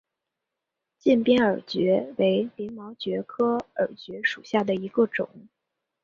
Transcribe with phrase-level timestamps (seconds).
[0.97, 5.29] 近边耳蕨为鳞毛蕨科耳蕨属下的一个种。